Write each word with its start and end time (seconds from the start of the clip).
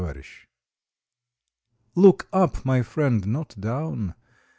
T 0.01 0.13
OOK 1.95 2.27
up, 2.33 2.65
my 2.65 2.81
friend, 2.81 3.27
not 3.27 3.53
down! 3.59 4.15